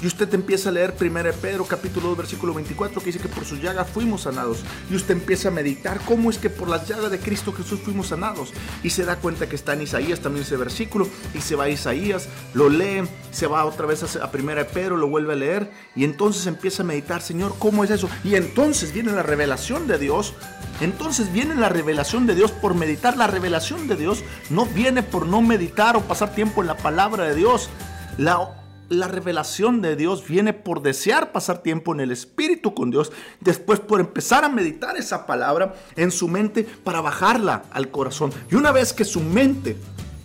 Y 0.00 0.06
usted 0.06 0.32
empieza 0.32 0.68
a 0.68 0.72
leer 0.72 0.94
1 0.98 1.12
Pedro 1.42 1.64
capítulo 1.64 2.08
2 2.08 2.18
versículo 2.18 2.54
24 2.54 3.00
que 3.00 3.06
dice 3.06 3.18
que 3.18 3.28
por 3.28 3.44
sus 3.44 3.60
llagas 3.60 3.88
fuimos 3.88 4.22
sanados. 4.22 4.58
Y 4.90 4.94
usted 4.94 5.14
empieza 5.14 5.48
a 5.48 5.50
meditar 5.50 6.00
cómo 6.06 6.30
es 6.30 6.38
que 6.38 6.50
por 6.50 6.68
las 6.68 6.86
llagas 6.86 7.10
de 7.10 7.18
Cristo 7.18 7.52
Jesús 7.52 7.80
fuimos 7.80 8.08
sanados. 8.08 8.52
Y 8.84 8.90
se 8.90 9.04
da 9.04 9.16
cuenta 9.16 9.48
que 9.48 9.56
está 9.56 9.72
en 9.72 9.82
Isaías 9.82 10.20
también 10.20 10.44
ese 10.44 10.56
versículo. 10.56 11.08
Y 11.34 11.40
se 11.40 11.56
va 11.56 11.64
a 11.64 11.68
Isaías, 11.68 12.28
lo 12.54 12.68
lee, 12.68 13.08
se 13.32 13.48
va 13.48 13.64
otra 13.64 13.86
vez 13.86 14.02
a 14.16 14.30
1 14.32 14.66
Pedro, 14.72 14.96
lo 14.96 15.08
vuelve 15.08 15.32
a 15.32 15.36
leer. 15.36 15.70
Y 15.96 16.04
entonces 16.04 16.46
empieza 16.46 16.84
a 16.84 16.86
meditar, 16.86 17.20
Señor, 17.20 17.54
¿cómo 17.58 17.82
es 17.82 17.90
eso? 17.90 18.08
Y 18.22 18.36
entonces 18.36 18.92
viene 18.92 19.12
la 19.12 19.22
revelación 19.22 19.86
de 19.86 19.98
Dios 19.98 20.34
Entonces 20.80 21.32
viene 21.32 21.56
la 21.56 21.68
revelación 21.68 22.26
de 22.26 22.36
Dios 22.36 22.52
por 22.52 22.74
meditar. 22.74 23.16
La 23.16 23.26
revelación 23.26 23.88
de 23.88 23.96
Dios 23.96 24.22
no 24.48 24.64
viene 24.64 25.02
por 25.02 25.26
no 25.26 25.42
meditar 25.42 25.96
o 25.96 26.02
pasar 26.02 26.34
tiempo 26.36 26.60
en 26.60 26.68
la 26.68 26.76
palabra 26.76 27.24
de 27.24 27.34
Dios. 27.34 27.68
La, 28.16 28.57
la 28.88 29.06
revelación 29.08 29.82
de 29.82 29.96
Dios 29.96 30.26
viene 30.26 30.52
por 30.52 30.82
desear 30.82 31.32
pasar 31.32 31.62
tiempo 31.62 31.92
en 31.92 32.00
el 32.00 32.10
Espíritu 32.10 32.74
con 32.74 32.90
Dios. 32.90 33.12
Después 33.40 33.80
por 33.80 34.00
empezar 34.00 34.44
a 34.44 34.48
meditar 34.48 34.96
esa 34.96 35.26
palabra 35.26 35.74
en 35.96 36.10
su 36.10 36.28
mente 36.28 36.64
para 36.84 37.00
bajarla 37.00 37.64
al 37.70 37.90
corazón. 37.90 38.32
Y 38.50 38.54
una 38.54 38.72
vez 38.72 38.92
que 38.92 39.04
su 39.04 39.20
mente 39.20 39.76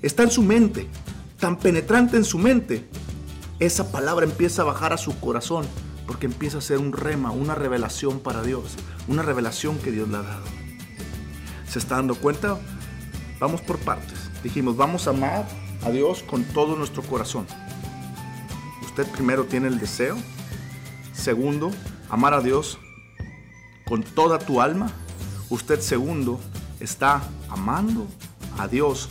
está 0.01 0.23
en 0.23 0.31
su 0.31 0.43
mente, 0.43 0.87
tan 1.39 1.57
penetrante 1.57 2.15
en 2.15 2.23
su 2.23 2.37
mente, 2.37 2.87
esa 3.59 3.91
palabra 3.91 4.25
empieza 4.25 4.61
a 4.61 4.65
bajar 4.65 4.93
a 4.93 4.97
su 4.97 5.19
corazón 5.19 5.65
porque 6.07 6.25
empieza 6.25 6.57
a 6.57 6.61
ser 6.61 6.79
un 6.79 6.93
rema, 6.93 7.31
una 7.31 7.55
revelación 7.55 8.19
para 8.19 8.43
Dios, 8.43 8.75
una 9.07 9.23
revelación 9.23 9.77
que 9.77 9.91
Dios 9.91 10.09
le 10.09 10.17
ha 10.17 10.21
dado. 10.21 10.43
¿Se 11.69 11.79
está 11.79 11.95
dando 11.95 12.15
cuenta? 12.15 12.59
Vamos 13.39 13.61
por 13.61 13.77
partes. 13.79 14.19
Dijimos, 14.43 14.75
vamos 14.77 15.07
a 15.07 15.11
amar 15.11 15.45
a 15.83 15.89
Dios 15.89 16.23
con 16.23 16.43
todo 16.43 16.75
nuestro 16.75 17.03
corazón. 17.03 17.45
Usted 18.93 19.07
primero 19.07 19.45
tiene 19.45 19.69
el 19.69 19.79
deseo. 19.79 20.15
Segundo, 21.13 21.71
amar 22.11 22.35
a 22.35 22.41
Dios 22.41 22.77
con 23.87 24.03
toda 24.03 24.37
tu 24.37 24.61
alma. 24.61 24.91
Usted 25.49 25.79
segundo 25.79 26.39
está 26.79 27.23
amando 27.49 28.05
a 28.59 28.67
Dios 28.67 29.09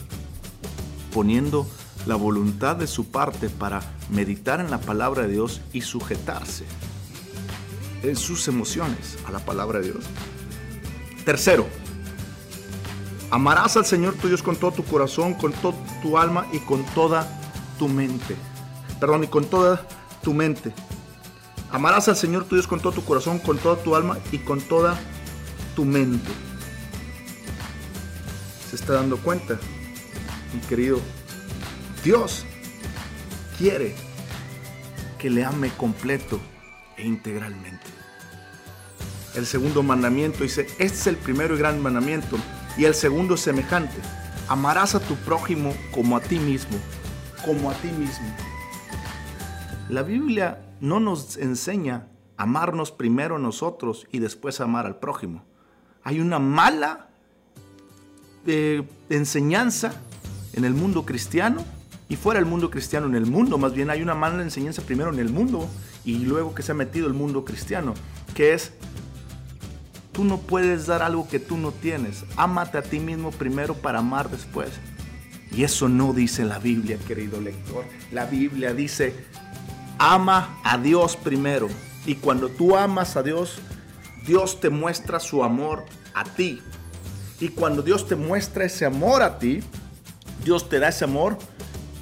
poniendo 1.13 1.67
la 2.07 2.15
voluntad 2.15 2.77
de 2.77 2.87
su 2.87 3.11
parte 3.11 3.49
para 3.49 3.81
meditar 4.09 4.61
en 4.61 4.71
la 4.71 4.79
palabra 4.79 5.23
de 5.23 5.33
Dios 5.33 5.61
y 5.73 5.81
sujetarse 5.81 6.65
en 8.05 8.15
sus 8.15 8.47
emociones 8.47 9.19
a 9.27 9.33
la 9.33 9.41
palabra 9.41 9.81
de 9.81 9.87
Dios. 9.87 10.05
Tercero, 11.25 11.67
amarás 13.33 13.77
al 13.77 13.85
Señor 13.85 14.15
tu 14.15 14.29
Dios 14.29 14.45
con 14.45 14.55
todo 14.55 14.71
tu 14.71 14.85
corazón, 14.85 15.35
con 15.35 15.53
toda 15.55 15.77
tu 16.03 16.19
alma 16.19 16.47
y 16.53 16.61
con 16.61 16.85
toda 16.95 17.27
tu 17.81 17.89
mente. 17.89 18.37
Perdón, 19.03 19.25
y 19.25 19.27
con 19.27 19.47
toda 19.47 19.85
tu 20.23 20.33
mente. 20.33 20.73
Amarás 21.73 22.07
al 22.07 22.15
Señor 22.15 22.45
tu 22.45 22.55
Dios 22.55 22.69
con 22.69 22.79
todo 22.79 22.93
tu 22.93 23.05
corazón, 23.05 23.41
con 23.41 23.59
toda 23.59 23.75
tu 23.83 23.97
alma 23.97 24.17
y 24.31 24.39
con 24.39 24.61
toda 24.61 24.97
tu 25.75 25.85
mente. 25.85 26.31
¿Se 28.71 28.77
está 28.77 28.93
dando 28.93 29.17
cuenta, 29.17 29.59
mi 30.55 30.61
querido 30.69 31.01
Dios 32.05 32.45
quiere 33.59 33.97
que 35.19 35.31
le 35.31 35.45
ame 35.45 35.71
completo 35.71 36.39
e 36.97 37.05
integralmente. 37.05 37.87
El 39.35 39.47
segundo 39.47 39.83
mandamiento 39.83 40.45
dice, 40.45 40.69
este 40.79 40.99
es 40.99 41.07
el 41.09 41.17
primero 41.17 41.57
y 41.57 41.59
gran 41.59 41.83
mandamiento, 41.83 42.39
y 42.77 42.85
el 42.85 42.95
segundo 42.95 43.37
semejante. 43.37 43.97
Amarás 44.47 44.95
a 44.95 45.01
tu 45.01 45.17
prójimo 45.17 45.75
como 45.91 46.17
a 46.17 46.21
ti 46.21 46.39
mismo, 46.39 46.79
como 47.45 47.69
a 47.69 47.75
ti 47.75 47.89
mismo. 47.89 48.52
La 49.93 50.03
Biblia 50.03 50.59
no 50.81 51.01
nos 51.01 51.37
enseña 51.37 52.09
amarnos 52.39 52.91
primero 52.91 53.39
nosotros 53.39 54.07
y 54.11 54.21
después 54.21 54.59
amar 54.63 54.87
al 54.87 54.99
prójimo. 54.99 55.45
Hay 56.03 56.19
una 56.19 56.39
mala 56.39 57.11
eh, 58.47 58.89
enseñanza 59.11 59.93
en 60.55 60.65
el 60.65 60.73
mundo 60.73 61.05
cristiano 61.05 61.63
y 62.09 62.17
fuera 62.17 62.41
el 62.41 62.47
mundo 62.47 62.71
cristiano 62.71 63.07
en 63.07 63.17
el 63.17 63.27
mundo. 63.27 63.59
Más 63.59 63.75
bien 63.75 63.91
hay 63.91 64.01
una 64.01 64.15
mala 64.15 64.43
enseñanza 64.43 64.81
primero 64.81 65.13
en 65.13 65.19
el 65.19 65.29
mundo 65.29 65.69
y 66.07 66.21
luego 66.21 66.55
que 66.55 66.63
se 66.63 66.73
ha 66.73 66.75
metido 66.75 67.07
el 67.07 67.13
mundo 67.13 67.45
cristiano, 67.45 67.93
que 68.35 68.55
es, 68.55 68.73
tú 70.13 70.25
no 70.25 70.39
puedes 70.39 70.87
dar 70.87 71.03
algo 71.03 71.29
que 71.29 71.39
tú 71.39 71.59
no 71.59 71.71
tienes. 71.71 72.25
Ámate 72.39 72.79
a 72.79 72.83
ti 72.83 72.99
mismo 72.99 73.31
primero 73.31 73.75
para 73.75 73.99
amar 73.99 74.31
después. 74.31 74.71
Y 75.55 75.65
eso 75.65 75.91
no 75.91 76.15
dice 76.15 76.47
la 76.47 76.59
Biblia, 76.59 76.97
querido 77.07 77.43
lector. 77.43 77.85
La 78.11 78.25
Biblia 78.25 78.73
dice, 78.73 79.15
ama 80.11 80.59
a 80.65 80.79
Dios 80.79 81.17
primero. 81.17 81.69
Y 82.07 82.17
cuando 82.17 82.49
tú 82.49 82.77
amas 82.77 83.17
a 83.17 83.23
Dios, 83.23 83.59
Dios 84.27 84.61
te 84.61 84.71
muestra 84.71 85.21
su 85.21 85.45
amor 85.45 85.85
a 86.15 86.25
ti. 86.25 86.61
Y 87.41 87.49
cuando 87.49 87.83
Dios 87.83 88.07
te 88.07 88.17
muestra 88.17 88.65
ese 88.65 88.85
amor 88.85 89.23
a 89.23 89.39
ti, 89.39 89.63
Dios 90.45 90.69
te 90.69 90.79
da 90.79 90.89
ese 90.89 91.05
amor 91.05 91.39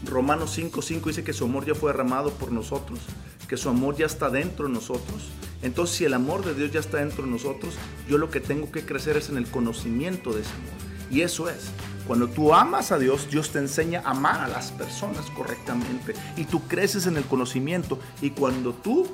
Romanos 0.05 0.57
5:5 0.57 1.09
dice 1.09 1.25
que 1.25 1.33
su 1.33 1.45
amor 1.45 1.67
ya 1.67 1.75
fue 1.75 1.93
derramado 1.93 2.31
por 2.33 2.53
nosotros, 2.53 3.01
que 3.49 3.57
su 3.57 3.69
amor 3.69 3.97
ya 3.97 4.07
está 4.07 4.31
dentro 4.31 4.67
de 4.67 4.73
nosotros. 4.73 5.31
Entonces, 5.63 5.97
si 5.97 6.05
el 6.05 6.15
amor 6.15 6.45
de 6.45 6.55
Dios 6.55 6.71
ya 6.71 6.81
está 6.81 6.99
dentro 6.99 7.25
de 7.25 7.31
nosotros, 7.31 7.75
yo 8.09 8.17
lo 8.17 8.31
que 8.31 8.41
tengo 8.41 8.73
que 8.73 8.85
crecer 8.85 9.19
es 9.19 9.29
en 9.29 9.37
el 9.37 9.47
conocimiento 9.47 10.33
de 10.33 10.41
ese 10.41 10.53
amor. 10.53 11.11
Y 11.11 11.21
eso 11.21 11.51
es, 11.51 11.71
cuando 12.11 12.27
tú 12.27 12.53
amas 12.53 12.91
a 12.91 12.99
Dios, 12.99 13.31
Dios 13.31 13.53
te 13.53 13.61
enseña 13.61 14.03
a 14.05 14.11
amar 14.11 14.41
a 14.41 14.49
las 14.49 14.73
personas 14.73 15.27
correctamente. 15.31 16.15
Y 16.37 16.43
tú 16.43 16.67
creces 16.67 17.07
en 17.07 17.17
el 17.17 17.23
conocimiento. 17.23 18.01
Y 18.21 18.31
cuando 18.31 18.73
tú 18.73 19.07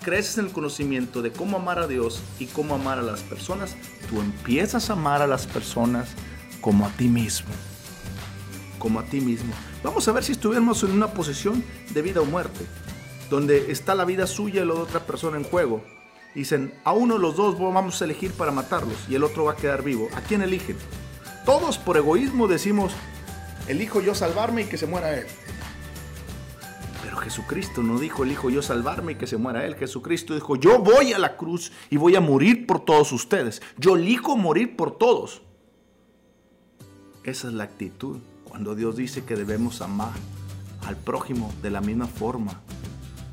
creces 0.00 0.38
en 0.38 0.46
el 0.46 0.50
conocimiento 0.50 1.20
de 1.20 1.32
cómo 1.32 1.58
amar 1.58 1.80
a 1.80 1.86
Dios 1.86 2.22
y 2.38 2.46
cómo 2.46 2.76
amar 2.76 2.98
a 2.98 3.02
las 3.02 3.20
personas, 3.20 3.76
tú 4.08 4.22
empiezas 4.22 4.88
a 4.88 4.94
amar 4.94 5.20
a 5.20 5.26
las 5.26 5.46
personas 5.46 6.08
como 6.62 6.86
a 6.86 6.88
ti 6.88 7.08
mismo. 7.08 7.50
Como 8.78 9.00
a 9.00 9.04
ti 9.04 9.20
mismo. 9.20 9.52
Vamos 9.84 10.08
a 10.08 10.12
ver 10.12 10.24
si 10.24 10.32
estuviéramos 10.32 10.82
en 10.82 10.92
una 10.92 11.08
posición 11.08 11.62
de 11.90 12.00
vida 12.00 12.22
o 12.22 12.24
muerte, 12.24 12.64
donde 13.28 13.70
está 13.70 13.94
la 13.94 14.06
vida 14.06 14.26
suya 14.26 14.62
y 14.62 14.66
la 14.66 14.72
de 14.72 14.80
otra 14.80 15.00
persona 15.00 15.36
en 15.36 15.44
juego. 15.44 15.84
Dicen, 16.34 16.72
a 16.84 16.92
uno 16.94 17.16
de 17.16 17.20
los 17.20 17.36
dos 17.36 17.58
vamos 17.58 18.00
a 18.00 18.04
elegir 18.06 18.32
para 18.32 18.50
matarlos 18.50 18.96
y 19.10 19.14
el 19.14 19.24
otro 19.24 19.44
va 19.44 19.52
a 19.52 19.56
quedar 19.56 19.82
vivo. 19.82 20.08
¿A 20.14 20.22
quién 20.22 20.40
eligen? 20.40 20.78
Todos 21.44 21.78
por 21.78 21.96
egoísmo 21.96 22.48
decimos, 22.48 22.92
elijo 23.66 24.00
yo 24.00 24.14
salvarme 24.14 24.62
y 24.62 24.64
que 24.66 24.78
se 24.78 24.86
muera 24.86 25.14
él. 25.14 25.26
Pero 27.02 27.16
Jesucristo 27.16 27.82
no 27.82 27.98
dijo, 27.98 28.24
elijo 28.24 28.50
yo 28.50 28.62
salvarme 28.62 29.12
y 29.12 29.14
que 29.14 29.26
se 29.26 29.36
muera 29.36 29.64
él. 29.64 29.74
Jesucristo 29.76 30.34
dijo, 30.34 30.56
yo 30.56 30.78
voy 30.78 31.12
a 31.12 31.18
la 31.18 31.36
cruz 31.36 31.72
y 31.88 31.96
voy 31.96 32.14
a 32.14 32.20
morir 32.20 32.66
por 32.66 32.84
todos 32.84 33.12
ustedes. 33.12 33.62
Yo 33.78 33.96
elijo 33.96 34.36
morir 34.36 34.76
por 34.76 34.98
todos. 34.98 35.42
Esa 37.24 37.48
es 37.48 37.54
la 37.54 37.64
actitud 37.64 38.18
cuando 38.44 38.74
Dios 38.74 38.96
dice 38.96 39.24
que 39.24 39.36
debemos 39.36 39.80
amar 39.82 40.12
al 40.86 40.96
prójimo 40.96 41.52
de 41.62 41.70
la 41.70 41.80
misma 41.80 42.06
forma 42.06 42.60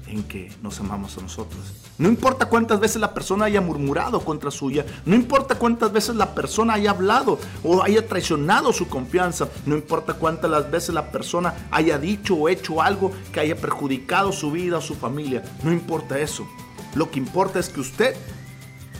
en 0.07 0.23
que 0.23 0.51
nos 0.61 0.79
amamos 0.79 1.17
a 1.17 1.21
nosotros. 1.21 1.86
No 1.97 2.07
importa 2.09 2.45
cuántas 2.45 2.79
veces 2.79 3.01
la 3.01 3.13
persona 3.13 3.45
haya 3.45 3.59
murmurado 3.59 4.19
contra 4.19 4.51
suya, 4.51 4.85
no 5.05 5.15
importa 5.15 5.55
cuántas 5.55 5.91
veces 5.91 6.15
la 6.15 6.35
persona 6.35 6.73
haya 6.73 6.91
hablado 6.91 7.39
o 7.63 7.81
haya 7.81 8.07
traicionado 8.07 8.71
su 8.71 8.87
confianza, 8.87 9.47
no 9.65 9.75
importa 9.75 10.13
cuántas 10.13 10.69
veces 10.69 10.93
la 10.93 11.11
persona 11.11 11.55
haya 11.71 11.97
dicho 11.97 12.35
o 12.35 12.49
hecho 12.49 12.81
algo 12.83 13.11
que 13.33 13.39
haya 13.39 13.55
perjudicado 13.55 14.31
su 14.31 14.51
vida 14.51 14.77
o 14.77 14.81
su 14.81 14.93
familia, 14.93 15.43
no 15.63 15.73
importa 15.73 16.19
eso. 16.19 16.47
Lo 16.93 17.09
que 17.09 17.19
importa 17.19 17.57
es 17.59 17.69
que 17.69 17.81
usted 17.81 18.15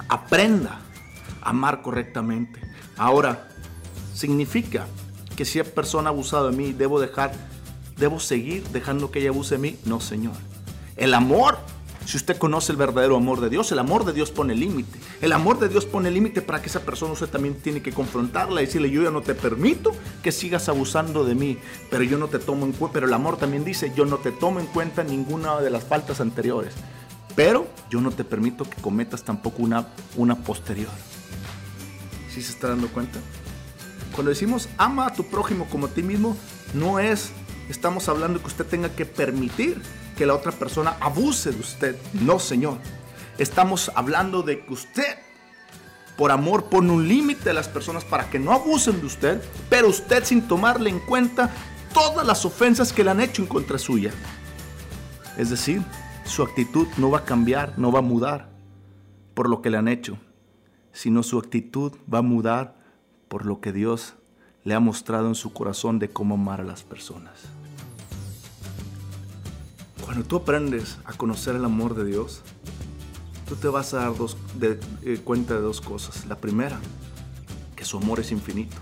aprenda 0.10 0.82
a 1.42 1.50
amar 1.50 1.84
correctamente. 1.84 2.62
Ahora, 2.98 3.48
significa 4.14 4.88
que 5.36 5.46
si 5.46 5.60
es 5.60 5.70
persona 5.70 6.10
ha 6.10 6.14
abusado 6.14 6.50
de 6.50 6.58
mí, 6.58 6.74
debo 6.74 7.00
dejar, 7.00 7.32
debo 7.96 8.20
seguir 8.20 8.64
dejando 8.70 9.12
que 9.12 9.20
ella 9.20 9.30
abuse 9.30 9.56
de 9.56 9.62
mí. 9.62 9.80
No, 9.86 10.00
Señor. 10.00 10.34
El 10.96 11.14
amor, 11.14 11.60
si 12.08 12.16
usted 12.16 12.38
conoce 12.38 12.72
el 12.72 12.78
verdadero 12.78 13.18
amor 13.18 13.42
de 13.42 13.50
Dios, 13.50 13.70
el 13.74 13.80
amor 13.80 14.06
de 14.06 14.14
Dios 14.14 14.32
pone 14.32 14.56
límite. 14.56 14.98
El 15.20 15.34
amor 15.34 15.60
de 15.60 15.68
Dios 15.68 15.86
pone 15.86 16.10
límite 16.10 16.42
para 16.42 16.62
que 16.62 16.70
esa 16.70 16.86
persona 16.86 17.12
usted 17.12 17.28
también 17.28 17.56
tiene 17.56 17.82
que 17.82 17.92
confrontarla 17.92 18.62
y 18.62 18.66
decirle, 18.66 18.90
yo 18.90 19.04
ya 19.04 19.12
no 19.12 19.22
te 19.22 19.36
permito 19.36 19.92
que 20.24 20.32
sigas 20.32 20.70
abusando 20.70 21.26
de 21.26 21.36
mí, 21.36 21.58
pero 21.92 22.04
yo 22.04 22.18
no 22.18 22.30
te 22.30 22.40
tomo 22.40 22.66
en 22.66 22.72
cuenta, 22.72 22.94
pero 22.94 23.08
el 23.08 23.14
amor 23.14 23.36
también 23.36 23.66
dice, 23.66 23.92
yo 23.94 24.06
no 24.06 24.20
te 24.20 24.32
tomo 24.32 24.62
en 24.62 24.68
cuenta 24.68 25.04
ninguna 25.04 25.60
de 25.60 25.70
las 25.70 25.84
faltas 25.84 26.22
anteriores, 26.22 26.76
pero 27.36 27.68
yo 27.90 28.00
no 28.00 28.12
te 28.12 28.24
permito 28.24 28.64
que 28.64 28.82
cometas 28.82 29.24
tampoco 29.24 29.62
una, 29.62 29.90
una 30.16 30.38
posterior. 30.38 30.92
¿Sí 32.34 32.42
se 32.42 32.54
está 32.54 32.70
dando 32.70 32.88
cuenta? 32.88 33.20
Cuando 34.14 34.30
decimos 34.30 34.70
ama 34.78 35.08
a 35.08 35.14
tu 35.14 35.26
prójimo 35.26 35.68
como 35.70 35.88
a 35.88 35.90
ti 35.90 36.04
mismo, 36.04 36.38
no 36.74 37.00
es, 37.00 37.32
estamos 37.68 38.08
hablando 38.08 38.40
que 38.40 38.48
usted 38.48 38.66
tenga 38.66 38.96
que 38.96 39.06
permitir 39.06 39.82
que 40.18 40.26
la 40.26 40.36
otra 40.36 40.52
persona 40.52 40.98
abuse 41.00 41.52
de 41.52 41.60
usted. 41.60 41.96
No, 42.14 42.40
Señor. 42.40 42.78
Estamos 43.38 43.92
hablando 43.96 44.42
de 44.42 44.66
que 44.66 44.74
usted, 44.74 45.20
por 46.18 46.32
amor, 46.32 46.66
pone 46.66 46.92
un 46.92 47.08
límite 47.08 47.52
a 47.52 47.54
las 47.54 47.70
personas 47.70 48.04
para 48.04 48.30
que 48.30 48.40
no 48.40 48.52
abusen 48.52 49.00
de 49.00 49.06
usted, 49.06 49.42
pero 49.70 49.88
usted 49.88 50.24
sin 50.26 50.48
tomarle 50.48 50.90
en 50.90 51.00
cuenta 51.00 51.52
todas 51.94 52.26
las 52.26 52.44
ofensas 52.46 52.92
que 52.92 53.04
le 53.04 53.12
han 53.12 53.22
hecho 53.22 53.44
en 53.44 53.48
contra 53.48 53.78
suya. 53.78 54.12
Es 55.38 55.52
decir, 55.52 55.84
su 56.26 56.42
actitud 56.42 56.88
no 56.98 57.12
va 57.12 57.20
a 57.20 57.26
cambiar, 57.26 57.78
no 57.78 57.92
va 57.92 58.00
a 58.00 58.02
mudar 58.02 58.50
por 59.36 59.48
lo 59.50 59.62
que 59.62 59.70
le 59.70 59.78
han 59.78 59.88
hecho, 59.88 60.18
sino 60.92 61.22
su 61.22 61.38
actitud 61.38 61.94
va 62.12 62.20
a 62.20 62.24
mudar 62.24 62.76
por 63.28 63.46
lo 63.46 63.62
que 63.62 63.72
Dios 63.72 64.16
le 64.64 64.74
ha 64.74 64.80
mostrado 64.80 65.28
en 65.28 65.36
su 65.36 65.54
corazón 65.54 66.00
de 66.00 66.10
cómo 66.10 66.36
amar 66.36 66.62
a 66.62 66.64
las 66.64 66.82
personas. 66.82 67.34
Cuando 70.18 70.30
tú 70.30 70.38
aprendes 70.38 70.98
a 71.06 71.14
conocer 71.14 71.56
el 71.56 71.64
amor 71.64 71.94
de 71.94 72.04
Dios, 72.04 72.42
tú 73.48 73.56
te 73.56 73.68
vas 73.68 73.94
a 73.94 73.98
dar 73.98 74.18
dos, 74.18 74.36
de, 74.56 74.80
eh, 75.04 75.22
cuenta 75.24 75.54
de 75.54 75.62
dos 75.62 75.80
cosas. 75.80 76.26
La 76.26 76.38
primera, 76.38 76.80
que 77.76 77.86
su 77.86 77.98
amor 77.98 78.20
es 78.20 78.32
infinito. 78.32 78.76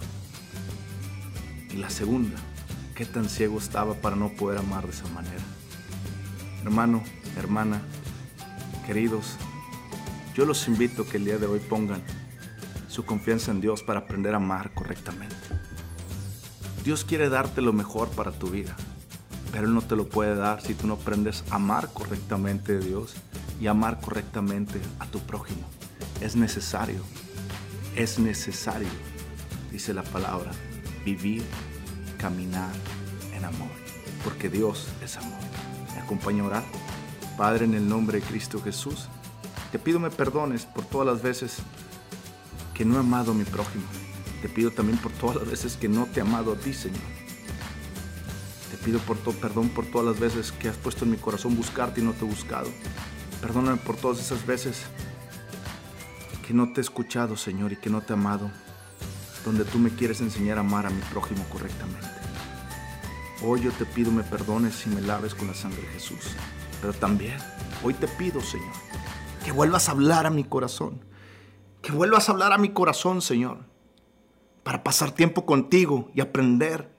Y 1.72 1.76
la 1.76 1.90
segunda, 1.90 2.38
qué 2.96 3.06
tan 3.06 3.28
ciego 3.28 3.58
estaba 3.58 3.96
para 3.96 4.16
no 4.16 4.30
poder 4.30 4.60
amar 4.60 4.86
de 4.86 4.92
esa 4.92 5.10
manera. 5.10 5.44
Hermano, 6.64 7.04
hermana, 7.38 7.82
queridos, 8.88 9.36
yo 10.36 10.46
los 10.46 10.66
invito 10.70 11.02
a 11.02 11.06
que 11.06 11.18
el 11.18 11.26
día 11.26 11.38
de 11.38 11.48
hoy 11.48 11.60
pongan 11.60 12.02
su 12.88 13.04
confianza 13.04 13.52
en 13.52 13.60
Dios 13.60 13.84
para 13.84 14.00
aprender 14.00 14.36
a 14.36 14.38
amar 14.38 14.74
correctamente. 14.74 15.36
Dios 16.86 17.04
quiere 17.04 17.28
darte 17.28 17.60
lo 17.60 17.74
mejor 17.74 18.08
para 18.12 18.32
tu 18.32 18.48
vida, 18.48 18.78
pero 19.56 19.68
Él 19.68 19.74
no 19.74 19.82
te 19.82 19.96
lo 19.96 20.10
puede 20.10 20.36
dar 20.36 20.62
si 20.62 20.74
tú 20.74 20.86
no 20.86 20.96
aprendes 20.96 21.46
a 21.50 21.56
amar 21.56 21.88
correctamente 21.94 22.76
a 22.76 22.80
Dios 22.80 23.14
y 23.62 23.68
amar 23.68 24.02
correctamente 24.02 24.82
a 25.00 25.06
tu 25.06 25.20
prójimo. 25.20 25.62
Es 26.20 26.36
necesario, 26.36 27.00
es 27.96 28.20
necesario, 28.20 28.90
dice 29.72 29.94
la 29.94 30.04
palabra, 30.04 30.52
vivir, 31.06 31.42
caminar 32.18 32.70
en 33.34 33.46
amor, 33.46 33.70
porque 34.26 34.50
Dios 34.50 34.90
es 35.02 35.16
amor. 35.16 35.40
Me 35.94 36.02
acompaña 36.02 36.44
a 36.44 36.48
orar. 36.48 36.64
Padre, 37.38 37.64
en 37.64 37.76
el 37.76 37.88
nombre 37.88 38.20
de 38.20 38.26
Cristo 38.26 38.62
Jesús, 38.62 39.08
te 39.72 39.80
pido 39.80 40.02
me 40.02 40.10
perdones 40.10 40.66
por 40.66 40.84
todas 40.84 41.08
las 41.08 41.22
veces 41.22 41.60
que 42.74 42.84
no 42.84 42.98
he 42.98 43.00
amado 43.00 43.32
a 43.32 43.36
mi 43.36 43.46
prójimo. 43.46 43.86
Te 44.42 44.50
pido 44.50 44.72
también 44.72 44.98
por 44.98 45.14
todas 45.14 45.38
las 45.38 45.50
veces 45.50 45.78
que 45.78 45.88
no 45.88 46.08
te 46.08 46.20
he 46.20 46.24
amado 46.24 46.52
a 46.52 46.56
ti, 46.58 46.74
Señor. 46.74 47.25
Te 48.72 48.78
pido 48.78 49.00
por 49.00 49.18
todo, 49.18 49.34
perdón 49.36 49.70
por 49.70 49.86
todas 49.86 50.08
las 50.08 50.20
veces 50.20 50.52
que 50.52 50.70
has 50.70 50.78
puesto 50.78 51.06
en 51.06 51.12
mi 51.12 51.18
corazón 51.18 51.56
buscarte 51.56 52.02
y 52.02 52.04
no 52.04 52.14
te 52.14 52.26
he 52.26 52.28
buscado. 52.28 52.70
Perdóname 53.42 53.78
por 53.78 53.96
todas 53.96 54.20
esas 54.20 54.46
veces 54.46 54.86
que 56.46 56.54
no 56.54 56.74
te 56.74 56.80
he 56.80 56.84
escuchado, 56.84 57.38
Señor, 57.38 57.74
y 57.74 57.78
que 57.78 57.90
no 57.90 58.02
te 58.02 58.14
he 58.14 58.16
amado, 58.16 58.52
donde 59.44 59.66
tú 59.66 59.80
me 59.80 59.90
quieres 59.90 60.22
enseñar 60.22 60.58
a 60.58 60.62
amar 60.62 60.86
a 60.86 60.90
mi 60.90 61.02
prójimo 61.12 61.44
correctamente. 61.52 62.08
Hoy 63.44 63.62
yo 63.62 63.72
te 63.72 63.86
pido 63.86 64.12
me 64.12 64.24
perdones 64.24 64.86
y 64.86 64.90
me 64.90 65.02
laves 65.02 65.36
con 65.36 65.48
la 65.48 65.54
sangre 65.54 65.82
de 65.82 65.88
Jesús. 65.90 66.36
Pero 66.82 66.94
también, 66.94 67.38
hoy 67.84 67.94
te 67.94 68.08
pido, 68.08 68.42
Señor, 68.42 68.74
que 69.44 69.52
vuelvas 69.52 69.90
a 69.90 69.92
hablar 69.92 70.26
a 70.26 70.30
mi 70.30 70.44
corazón. 70.44 71.04
Que 71.82 71.92
vuelvas 71.92 72.30
a 72.30 72.32
hablar 72.32 72.54
a 72.54 72.58
mi 72.58 72.70
corazón, 72.70 73.22
Señor, 73.22 73.60
para 74.64 74.84
pasar 74.84 75.12
tiempo 75.12 75.46
contigo 75.46 76.10
y 76.16 76.22
aprender 76.22 76.95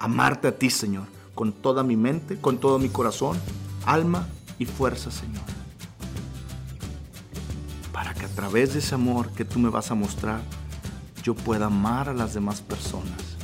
amarte 0.00 0.48
a 0.48 0.58
ti, 0.58 0.70
Señor, 0.70 1.06
con 1.34 1.52
toda 1.52 1.84
mi 1.84 1.94
mente, 1.94 2.40
con 2.40 2.58
todo 2.58 2.78
mi 2.78 2.88
corazón, 2.88 3.38
alma 3.84 4.26
y 4.58 4.64
fuerza, 4.64 5.10
Señor. 5.10 5.42
Para 7.92 8.14
que 8.14 8.24
a 8.24 8.28
través 8.28 8.72
de 8.72 8.80
ese 8.80 8.94
amor 8.94 9.30
que 9.32 9.44
tú 9.44 9.58
me 9.58 9.68
vas 9.68 9.90
a 9.90 9.94
mostrar, 9.94 10.40
yo 11.22 11.34
pueda 11.34 11.66
amar 11.66 12.08
a 12.08 12.14
las 12.14 12.32
demás 12.32 12.62
personas, 12.62 13.36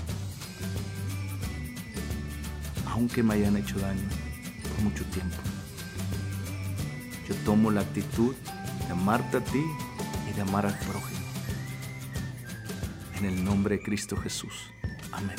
aunque 2.90 3.22
me 3.22 3.34
hayan 3.34 3.58
hecho 3.58 3.78
daño 3.78 4.08
por 4.62 4.82
mucho 4.82 5.04
tiempo. 5.04 5.36
Yo 7.28 7.34
tomo 7.44 7.70
la 7.70 7.82
actitud 7.82 8.34
de 8.86 8.92
amarte 8.92 9.36
a 9.36 9.44
ti 9.44 9.62
y 10.30 10.34
de 10.34 10.40
amar 10.40 10.64
al 10.64 10.78
prójimo. 10.78 11.26
En 13.18 13.26
el 13.26 13.44
nombre 13.44 13.76
de 13.76 13.82
Cristo 13.82 14.16
Jesús. 14.16 14.70
Amén. 15.12 15.36